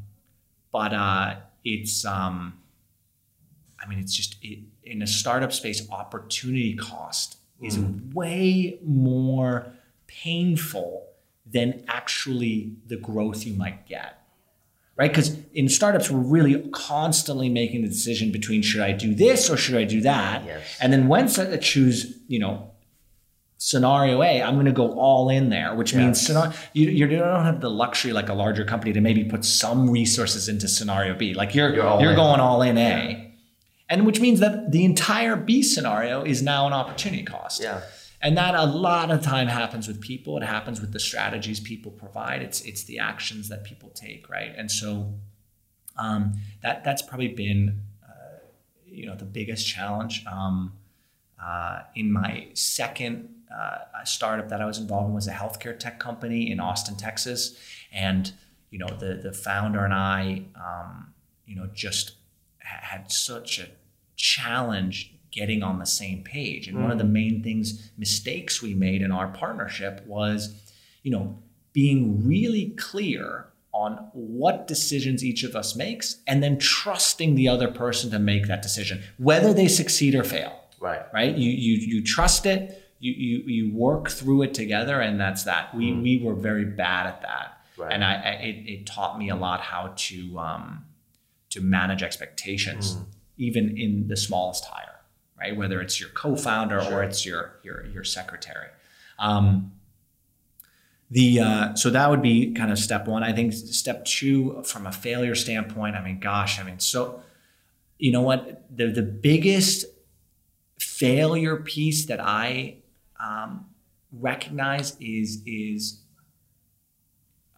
[0.72, 2.04] but uh, it's.
[2.04, 2.54] Um,
[3.82, 7.78] I mean, it's just it, in a startup space, opportunity cost is
[8.14, 9.72] way more
[10.06, 11.06] painful
[11.46, 14.19] than actually the growth you might get.
[15.00, 15.10] Right?
[15.10, 19.56] Because in startups, we're really constantly making the decision between should I do this or
[19.56, 20.44] should I do that?
[20.44, 20.76] Yes.
[20.78, 22.70] And then once I choose, you know,
[23.56, 26.26] scenario A, I'm going to go all in there, which means Yes.
[26.26, 29.88] scenario, you, you don't have the luxury like a larger company to maybe put some
[29.88, 31.32] resources into scenario B.
[31.32, 33.32] Like you're You're you're, going all in A,
[33.88, 37.62] and which means that the entire B scenario is now an opportunity cost.
[37.62, 37.80] Yeah.
[38.22, 40.36] And that a lot of time happens with people.
[40.36, 42.42] It happens with the strategies people provide.
[42.42, 44.52] It's it's the actions that people take, right?
[44.56, 45.14] And so
[45.96, 48.38] um, that that's probably been uh,
[48.86, 50.24] you know the biggest challenge.
[50.30, 50.74] Um,
[51.42, 55.98] uh, in my second uh, startup that I was involved in was a healthcare tech
[55.98, 57.58] company in Austin, Texas,
[57.90, 58.32] and
[58.70, 61.14] you know the the founder and I, um,
[61.46, 62.12] you know, just
[62.58, 63.68] had such a
[64.16, 66.66] challenge getting on the same page.
[66.68, 67.02] And one of mm.
[67.02, 70.54] the main things mistakes we made in our partnership was,
[71.02, 71.38] you know,
[71.72, 77.68] being really clear on what decisions each of us makes and then trusting the other
[77.68, 81.02] person to make that decision whether they succeed or fail Right.
[81.12, 81.36] right?
[81.36, 82.82] You you you trust it.
[82.98, 85.74] You you you work through it together, and that's that.
[85.74, 86.02] We mm.
[86.02, 87.92] we were very bad at that, Right.
[87.92, 90.86] and I, I it, it taught me a lot how to um,
[91.50, 93.04] to manage expectations, mm.
[93.36, 94.89] even in the smallest hire,
[95.40, 95.56] right?
[95.56, 96.92] Whether it's your co-founder Sure.
[96.94, 98.68] or it's your your your secretary.
[99.18, 99.72] Um,
[101.10, 103.24] the uh, so that would be kind of step one.
[103.24, 107.22] I think step two, from a failure standpoint, I mean, gosh, I mean, so
[107.98, 108.64] you know what?
[108.74, 109.86] The the biggest
[110.78, 112.76] failure piece that I
[113.18, 113.66] um,
[114.12, 116.00] recognize is is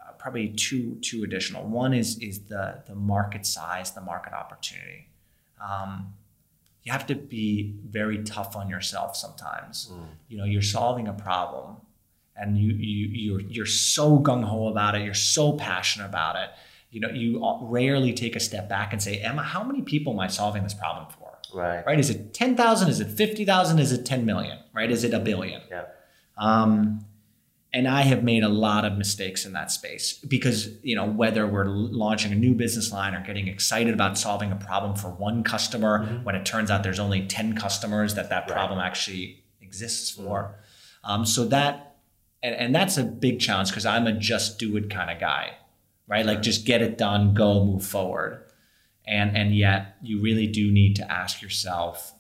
[0.01, 1.65] uh, probably two two additional.
[1.65, 5.09] One is is the the market size, the market opportunity.
[5.63, 6.15] Um,
[6.83, 9.91] you have to be very tough on yourself sometimes.
[9.93, 10.07] Mm.
[10.29, 11.77] You know, you're solving a problem,
[12.37, 15.03] and you you you're you're so gung ho about it.
[15.03, 16.51] You're so passionate about it.
[16.91, 20.21] You know, you rarely take a step back and say, "Emma, how many people am
[20.21, 21.85] I solving this problem for?" Right.
[21.87, 21.99] Right.
[22.01, 22.89] Is it ten thousand?
[22.89, 23.79] Is it fifty thousand?
[23.79, 24.59] Is it ten million?
[24.75, 24.91] Right.
[24.91, 25.63] Is it a billion?
[25.71, 25.85] Yeah.
[26.37, 27.05] Um,
[27.75, 31.47] and I have made a lot of mistakes in that space because you know whether
[31.47, 35.43] we're launching a new business line or getting excited about solving a problem for one
[35.43, 36.25] customer mm-hmm.
[36.25, 38.87] when it turns out there's only 10 customers that that problem right.
[38.87, 40.55] actually exists for
[41.05, 41.11] mm-hmm.
[41.11, 41.97] um, so that
[42.43, 45.53] and, and that's a big challenge because i'm a just do it kind of guy
[46.07, 48.45] right like just get it done go move forward
[49.07, 52.15] and and yet you really do need to ask yourself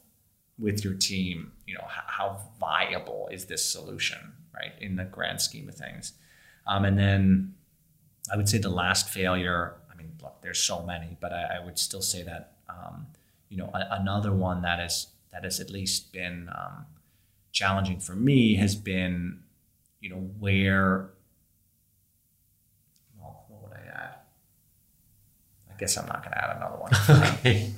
[0.58, 5.40] with your team you know how, how viable is this solution right, in the grand
[5.40, 6.12] scheme of things.
[6.66, 7.54] Um, and then
[8.32, 11.64] I would say the last failure, I mean, look, there's so many, but I, I
[11.64, 13.06] would still say that, um,
[13.48, 16.86] you know, a, another one that is, that has at least been um,
[17.52, 19.40] challenging for me has been,
[20.00, 21.10] you know, where,
[23.18, 24.14] what would I add?
[25.70, 27.34] I guess I'm not going to add another one.
[27.38, 27.72] okay.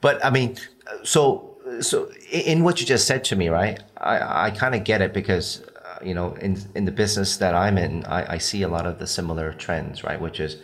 [0.00, 0.56] but I mean,
[1.04, 1.48] so
[1.80, 3.80] so in what you just said to me, right?
[3.98, 5.62] I, I kind of get it because
[6.04, 8.98] you know in in the business that I'm in, I, I see a lot of
[8.98, 10.20] the similar trends, right?
[10.20, 10.56] Which is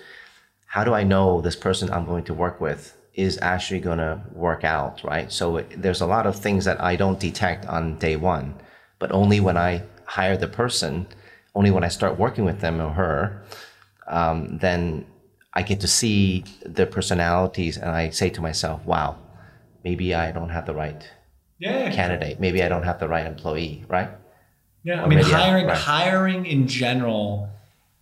[0.66, 4.20] how do I know this person I'm going to work with is actually going to
[4.33, 5.31] work out, right?
[5.31, 8.55] So it, there's a lot of things that I don't detect on day one,
[8.99, 11.07] but only when I hire the person,
[11.55, 13.42] only when I start working with them or her,
[14.09, 15.07] um, then
[15.53, 19.18] I get to see the personalities, and I say to myself, "Wow."
[19.85, 21.09] maybe I don't have the right
[21.59, 22.40] yeah, candidate.
[22.40, 24.11] Maybe I don't have the right employee, right?
[24.85, 25.77] Yeah, I mean hiring right.
[25.77, 27.49] hiring in general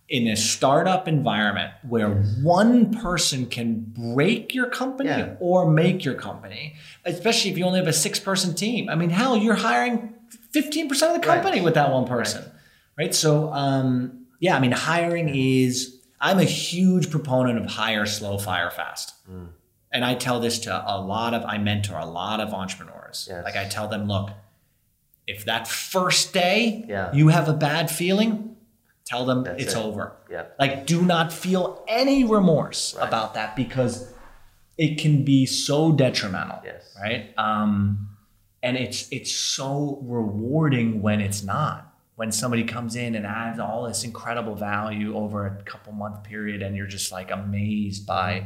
[0.09, 2.09] in a startup environment where
[2.43, 5.35] one person can break your company yeah.
[5.39, 8.89] or make your company, especially if you only have a six person team.
[8.89, 10.13] I mean, hell, you're hiring
[10.53, 11.63] 15% of the company right.
[11.63, 12.43] with that one person.
[12.43, 13.05] Right.
[13.05, 13.15] right?
[13.15, 18.69] So, um, yeah, I mean, hiring is, I'm a huge proponent of hire slow, fire
[18.69, 19.13] fast.
[19.27, 19.47] Mm
[19.93, 23.27] and I tell this to a lot of I mentor a lot of entrepreneurs.
[23.29, 23.43] Yes.
[23.43, 24.31] Like I tell them, look,
[25.27, 27.13] if that first day yeah.
[27.13, 28.55] you have a bad feeling,
[29.05, 29.79] tell them That's it's it.
[29.79, 30.13] over.
[30.29, 30.45] Yeah.
[30.59, 33.07] Like do not feel any remorse right.
[33.07, 34.11] about that because
[34.77, 36.59] it can be so detrimental.
[36.65, 36.95] Yes.
[37.01, 37.33] Right.
[37.37, 38.09] Um,
[38.61, 41.89] and it's it's so rewarding when it's not.
[42.15, 46.61] When somebody comes in and adds all this incredible value over a couple month period,
[46.61, 48.45] and you're just like amazed by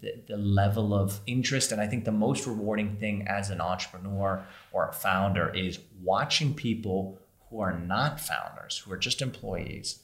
[0.00, 1.72] the, the, level of interest.
[1.72, 6.54] And I think the most rewarding thing as an entrepreneur or a founder is watching
[6.54, 7.18] people
[7.50, 10.00] who are not founders, who are just employees,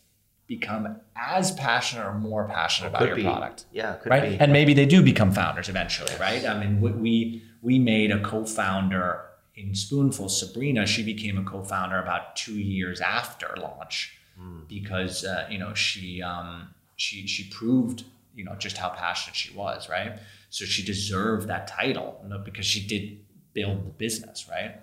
[0.47, 3.23] become as passionate or more passionate about your be.
[3.23, 3.67] product.
[3.73, 4.31] Yeah, right.
[4.31, 4.41] Be.
[4.41, 6.45] And maybe they do become founders eventually, right?
[6.47, 9.23] I mean, we we made a co-founder
[9.57, 10.87] in Spoonful, Sabrina.
[10.87, 14.69] She became a co-founder about two years after launch mm.
[14.69, 19.55] because uh, you know she um, she she proved you know just how passionate she
[19.55, 20.19] was, right?
[20.51, 23.19] So she deserved that title you know, because she did
[23.53, 24.81] build the business, right?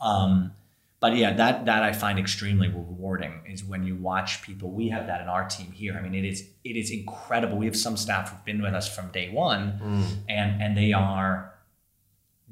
[0.00, 0.52] Um,
[1.00, 4.70] but yeah, that that I find extremely rewarding is when you watch people.
[4.70, 5.96] We have that in our team here.
[5.98, 7.56] I mean, it is it is incredible.
[7.56, 10.04] We have some staff who've been with us from day one, mm.
[10.28, 11.54] and and they are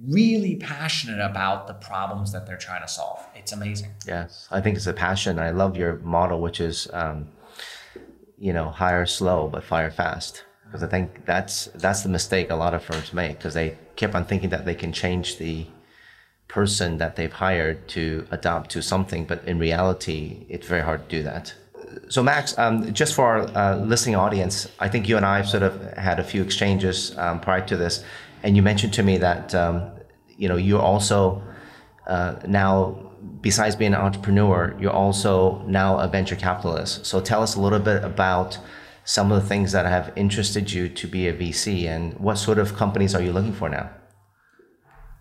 [0.07, 3.23] really passionate about the problems that they're trying to solve.
[3.35, 3.91] It's amazing.
[4.07, 5.39] Yes, I think it's a passion.
[5.39, 7.29] I love your model, which is um,
[8.39, 10.45] you know, hire slow but fire fast.
[10.65, 14.15] Because I think that's that's the mistake a lot of firms make because they keep
[14.15, 15.67] on thinking that they can change the
[16.49, 21.17] person that they've hired to adopt to something, but in reality, it's very hard to
[21.17, 21.55] do that.
[22.09, 25.49] So, Max, um, just for our uh, listening audience, I think you and I have
[25.49, 28.03] sort of had a few exchanges um, prior to this,
[28.43, 29.91] and you mentioned to me that um,
[30.37, 31.43] you know you're also
[32.07, 33.08] uh, now
[33.41, 37.07] besides being an entrepreneur, you're also now a venture capitalist.
[37.07, 38.59] So tell us a little bit about
[39.05, 42.59] some of the things that have interested you to be a VC and what sort
[42.59, 43.91] of companies are you looking for now?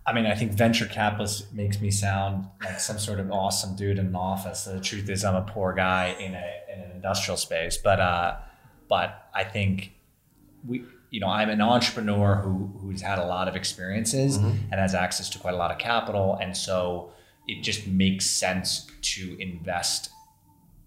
[0.05, 3.99] I mean, I think venture capitalist makes me sound like some sort of awesome dude
[3.99, 4.63] in an office.
[4.63, 7.77] The truth is, I'm a poor guy in, a, in an industrial space.
[7.77, 8.37] But uh,
[8.87, 9.93] but I think
[10.65, 14.71] we, you know, I'm an entrepreneur who who's had a lot of experiences mm-hmm.
[14.71, 17.11] and has access to quite a lot of capital, and so
[17.47, 20.09] it just makes sense to invest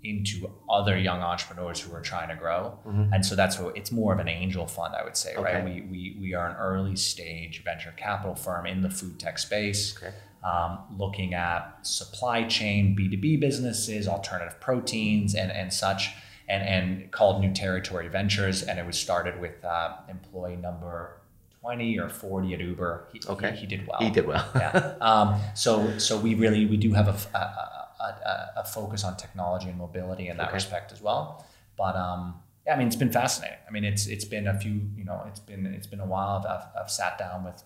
[0.03, 2.79] into other young entrepreneurs who are trying to grow.
[3.13, 5.63] And so that's what it's more of an angel fund, I would say, right?
[5.63, 9.95] We, we, we are an early stage venture capital firm in the food tech space,
[9.99, 10.15] Okay.
[10.43, 16.11] um, looking at supply chain, B2B businesses, alternative proteins, and, and such,
[16.49, 18.63] and, and called New Territory Ventures.
[18.63, 21.21] And it was started with uh, employee number
[21.61, 23.09] 20 or 40 at Uber.
[23.13, 23.51] He, Okay.
[23.53, 24.47] he, he did well He did well.
[24.55, 24.95] yeah.
[25.01, 29.77] Um, so so we really we do have a a a focus on technology and
[29.79, 30.55] mobility in that Okay.
[30.55, 31.45] respect as well.
[31.77, 33.59] But um, yeah, I mean it's been fascinating.
[33.69, 36.33] I mean it's it's been a few you know it's been it's been a while.
[36.39, 37.63] I've, I've, I've sat down with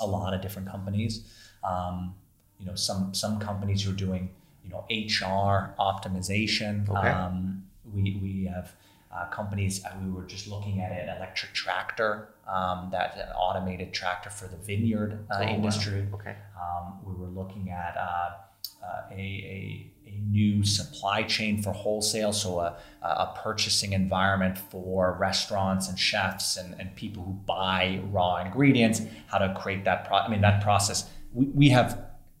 [0.00, 1.24] a lot of different companies.
[1.64, 2.14] Um,
[2.60, 4.30] you know some some companies who are doing
[4.64, 6.88] you know HR optimization.
[6.88, 7.08] Okay.
[7.08, 8.72] Um, we we have.
[9.16, 13.94] Uh, companies, uh, we were just looking at an electric tractor, um, that an automated
[13.94, 15.48] tractor for the vineyard uh, Oh, wow.
[15.54, 16.06] industry.
[16.12, 16.36] Okay.
[16.60, 18.30] Um, we were looking at uh,
[18.84, 25.16] uh, a, a, a new supply chain for wholesale, so a, a purchasing environment for
[25.18, 30.18] restaurants and chefs and, and people who buy raw ingredients, how to create that pro-
[30.18, 31.08] I mean, that process.
[31.32, 31.88] We, we have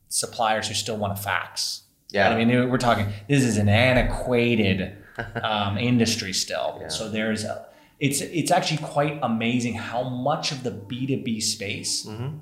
[0.08, 1.82] suppliers who still want to fax.
[2.10, 2.28] Yeah.
[2.30, 4.96] I mean, we're talking, this is an antiquated
[5.42, 6.78] um, industry still.
[6.80, 6.88] Yeah.
[6.88, 7.66] So there's a,
[8.00, 12.36] it's, it's actually quite amazing how much of the B2B space Mm-hmm.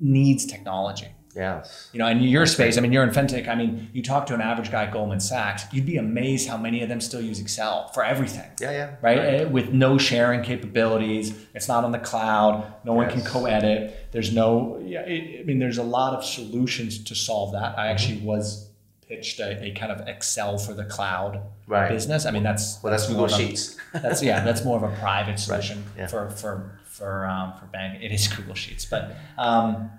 [0.00, 1.08] needs technology.
[1.36, 1.88] Yes.
[1.92, 3.46] You know, in your space, I mean, you're in fintech.
[3.48, 6.56] I mean, you talk to an average guy at Goldman Sachs, you'd be amazed how
[6.56, 8.94] many of them still use Excel for everything, Yeah, yeah.
[9.02, 9.18] right?
[9.18, 12.72] Eh, With no sharing capabilities, it's not on the cloud.
[12.84, 14.08] No one can co-edit.
[14.10, 14.82] There's no.
[14.84, 17.78] Yeah, it, I mean, there's a lot of solutions to solve that.
[17.78, 18.67] I actually was
[19.08, 21.88] pitched a, a kind of Excel for the cloud Right.
[21.90, 22.24] business.
[22.26, 23.76] I mean, that's Well, that's more Google of a- Sheets.
[23.92, 26.06] that's yeah, that's more of a private solution yeah.
[26.06, 28.02] for for for um, for bank.
[28.02, 29.90] It is Google Sheets, but um,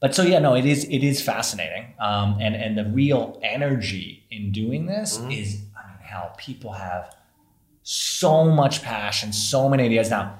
[0.00, 4.24] but so yeah, no, it is it is fascinating, um, and and the real energy
[4.30, 5.30] in doing this Mm-hmm.
[5.30, 7.14] is, I mean, hell, people have
[7.82, 10.10] so much passion, so many ideas.
[10.10, 10.38] Now,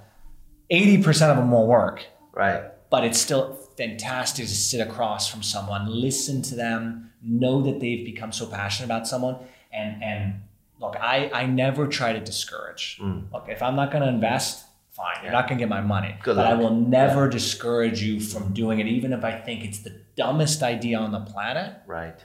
[0.71, 2.63] eighty percent of them won't work, Right.
[2.91, 8.05] but it's still fantastic to sit across from someone, listen to them, know that they've
[8.05, 9.37] become so passionate about someone,
[9.73, 10.43] and and
[10.81, 13.01] look, I I never try to discourage.
[13.33, 16.17] Look, if I'm not going to invest, fine, you're not going to get my money,
[16.23, 19.81] Good but I will never discourage you from doing it, even if I think it's
[19.81, 21.77] the dumbest idea on the planet.
[21.87, 22.19] Right.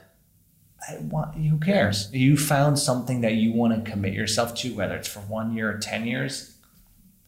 [0.88, 2.08] I want, who cares?
[2.12, 5.70] You found something that you want to commit yourself to, whether it's for one year
[5.70, 6.54] or ten years.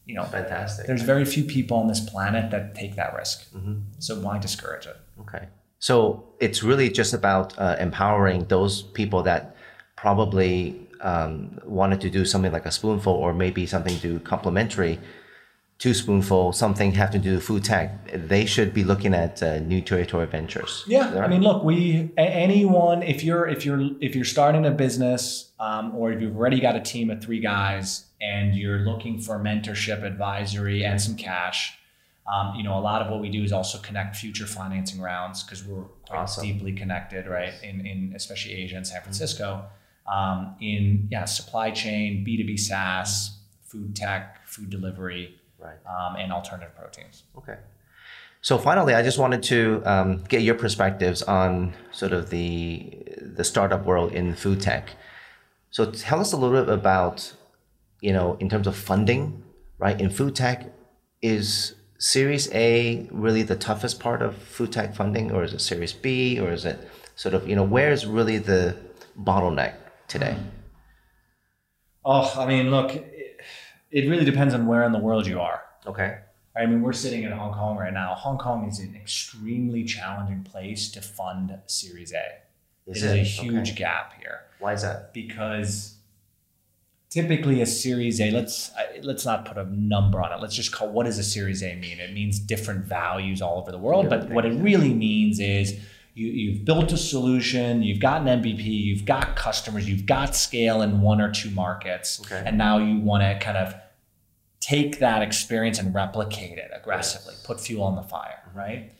[0.07, 0.87] You know, Fantastic.
[0.87, 3.53] there's very few people on this planet that take that risk.
[3.53, 3.81] Mm-hmm.
[3.99, 4.97] So why discourage it?
[5.21, 5.49] Okay.
[5.81, 9.57] So it's really just about uh, empowering those people that
[9.97, 15.01] probably um, wanted to do something like a spoonful or maybe something to complementary
[15.81, 18.07] to spoonful, something have to do with food tech.
[18.13, 20.85] They should be looking at uh, new territory ventures.
[20.87, 21.25] Yeah, Right.
[21.25, 25.95] I mean, look, we anyone if you're if you're if you're starting a business um,
[25.97, 30.03] or if you've already got a team of three guys and you're looking for mentorship,
[30.05, 31.79] advisory, and some cash.
[32.27, 35.43] Um, you know, a lot of what we do is also connect future financing rounds
[35.43, 36.45] because we're quite Awesome.
[36.47, 37.53] deeply connected, right?
[37.63, 39.65] In, in especially Asia and San Francisco,
[40.11, 45.77] um, in yeah, supply chain, B two B SaaS, food tech, food delivery, Right.
[45.87, 47.25] um, and alternative proteins.
[47.37, 47.59] Okay.
[48.43, 53.45] So finally, I just wanted to um, get your perspectives on sort of the the
[53.45, 54.97] startup world in food tech.
[55.71, 57.35] So tell us a little bit about,
[58.01, 59.43] you know, in terms of funding,
[59.79, 60.01] right?
[60.01, 60.65] In food tech,
[61.21, 65.93] is Series A really the toughest part of food tech funding, or is it Series
[65.93, 68.75] B, or is it sort of, you know, where is really the
[69.23, 69.75] bottleneck
[70.09, 70.33] today?
[70.33, 70.47] Hmm.
[72.07, 73.41] Oh, I mean, look, it,
[73.91, 75.61] it really depends on where in the world you are.
[75.87, 76.19] Okay.
[76.57, 78.15] I mean, we're sitting in Hong Kong right now.
[78.15, 82.25] Hong Kong is an extremely challenging place to fund Series A.
[82.87, 83.21] Is There's it?
[83.21, 83.79] a huge Okay.
[83.79, 85.13] gap here Why is that?
[85.13, 85.97] because
[87.11, 88.71] typically a Series A, let's
[89.03, 90.41] let's not put a number on it.
[90.41, 91.99] Let's just call what does a Series A mean?
[92.01, 95.79] It means different values all over the world, but what it really means is
[96.15, 100.83] you, you've built a solution, you've got an MVP, you've got customers, you've got scale
[100.83, 102.43] in one or two markets, Okay.
[102.47, 103.75] and now you want to kind of
[104.61, 108.93] take that experience and replicate it aggressively, put fuel on the fire, right?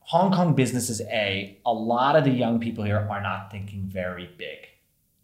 [0.00, 4.28] Hong Kong businesses, A, a lot of the young people here are not thinking very
[4.36, 4.58] big.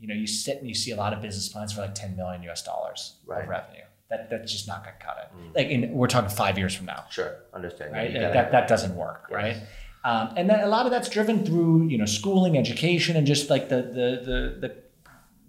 [0.00, 2.16] You know, you sit and you see a lot of business plans for like 10
[2.16, 3.42] million US dollars Right.
[3.42, 3.82] of revenue.
[4.10, 5.56] That, that's just not going to cut it.
[5.56, 7.36] Like, in, we're talking five years from now Sure.
[7.52, 7.92] Understand.
[7.92, 8.12] right?
[8.12, 9.56] Gotta- That, that doesn't work, right?
[10.04, 13.50] Um, and then a lot of that's driven through you know schooling, education, and just
[13.50, 14.74] like the the the the,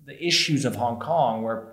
[0.08, 1.68] the issues of Hong Kong, where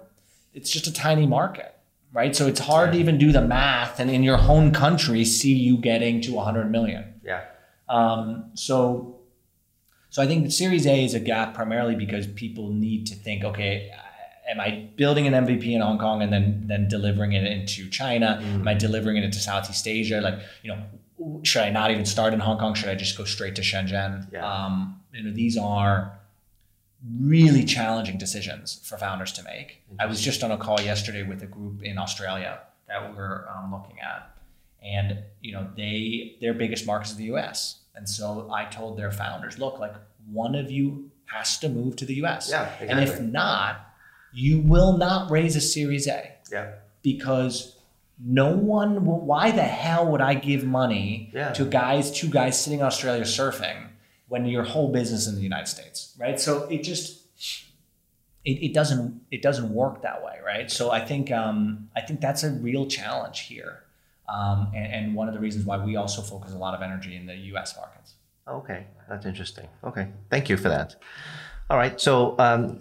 [0.53, 1.75] it's just a tiny market,
[2.13, 2.37] right?
[2.37, 5.79] So it's hard to even do the math, and in your home country, see you
[5.79, 7.15] getting to 100 million.
[7.25, 7.45] yeah.
[7.89, 9.21] Um, so,
[10.17, 13.45] So I think the Series A is a gap primarily because people need to think,
[13.45, 13.91] okay,
[14.49, 18.41] am I building an MVP in Hong Kong and then then delivering it into China?
[18.43, 18.61] Mm.
[18.61, 20.23] Am I delivering it into Southeast Asia?
[20.23, 22.73] Like, you know, should I not even start in Hong Kong?
[22.73, 24.33] Should I just go straight to Shenzhen?
[24.33, 24.51] Yeah.
[24.51, 26.19] Um, you know, these are
[27.21, 29.83] really challenging decisions for founders to make.
[29.99, 33.71] I was just on a call yesterday with a group in Australia that we're um,
[33.71, 34.35] looking at,
[34.83, 37.81] and you know, they their biggest market is the U.S.
[37.97, 39.95] And so I told their founders, look, like
[40.31, 42.49] one of you has to move to the U.S.
[42.51, 42.89] Yeah, exactly.
[42.89, 43.87] and if not
[44.37, 46.31] you will not raise a Series A.
[46.53, 46.73] Yeah.
[47.03, 47.77] Because
[48.23, 51.53] no one will, why the hell would I give money yeah.
[51.53, 53.89] to guys, two guys sitting in Australia surfing
[54.29, 56.39] when your whole business in the United States, right?
[56.39, 57.23] So it just,
[58.45, 60.71] it, it doesn't, it doesn't work that way, right?
[60.71, 63.85] So I think, um, I think that's a real challenge here.
[64.29, 67.17] Um, and, and one of the reasons why we also focus a lot of energy
[67.17, 67.77] in the U.S.
[67.77, 68.15] markets.
[68.49, 69.69] Okay, that's interesting.
[69.85, 70.97] Okay, thank you for that.
[71.71, 72.81] All right, so um,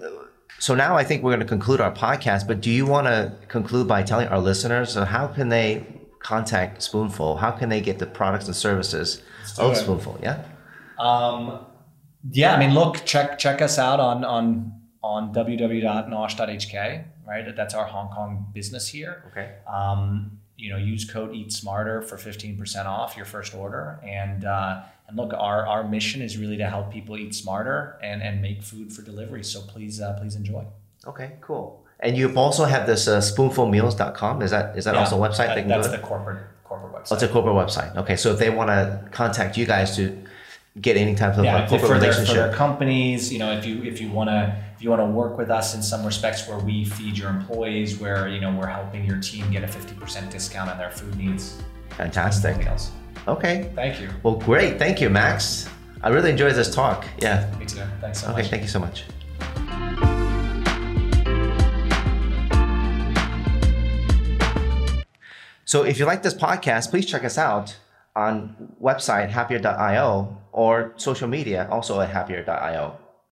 [0.59, 3.33] so now I think we're going to conclude our podcast, but do you want to
[3.47, 5.85] conclude by telling our listeners uh, how can they
[6.19, 7.37] contact Spoonful?
[7.37, 9.21] How can they get the products and services
[9.59, 9.75] of it.
[9.75, 10.19] Spoonful?
[10.21, 10.43] Yeah.
[10.97, 11.65] Um,
[12.31, 14.73] yeah, I mean, look, check check us out on on
[15.03, 17.05] on www.nosh.hk.
[17.27, 19.23] Right, that's our Hong Kong business here.
[19.31, 19.55] Okay.
[19.67, 24.45] Um, you know, use code Eat Smarter for fifteen percent off your first order, and
[24.45, 28.41] uh, and look, our, our mission is really to help people eat smarter and, and
[28.41, 29.43] make food for delivery.
[29.43, 30.65] So please, uh, please enjoy.
[31.05, 31.83] Okay, cool.
[31.99, 34.41] And you've also have this uh, spoonfulmeals.com.
[34.41, 35.55] Is that is that yeah, also a website?
[35.55, 37.11] That, that's the corporate corporate website.
[37.11, 37.95] Oh, it's a corporate website.
[37.95, 40.17] Okay, so if they want to contact you guys to
[40.81, 43.51] get any type of yeah, like corporate for their, relationship, for their companies, you know,
[43.53, 46.05] if you if you want to if you want to work with us in some
[46.05, 49.67] respects where we feed your employees, where you know we're helping your team get a
[49.67, 51.61] fifty percent discount on their food needs.
[51.91, 52.67] Fantastic.
[53.27, 53.71] Okay.
[53.73, 54.09] Thank you.
[54.21, 54.77] Well, great.
[54.77, 55.69] Thank you, Max.
[56.03, 57.05] I really enjoyed this talk.
[57.19, 57.49] Yeah.
[57.57, 57.81] Me too.
[58.01, 58.41] Thanks so okay, much.
[58.41, 59.05] Okay, thank you so much.
[65.63, 67.77] So if you like this podcast, please check us out
[68.15, 72.97] on website happier.io or social media also at happier.io.